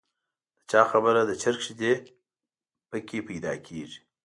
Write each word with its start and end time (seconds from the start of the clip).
د 0.57 0.59
چا 0.71 0.81
خبره 0.91 1.21
د 1.25 1.31
چرګ 1.41 1.59
شیدې 1.65 1.93
په 2.89 2.97
کې 3.07 3.17
پیدا 3.27 3.53
کېږي. 3.65 3.99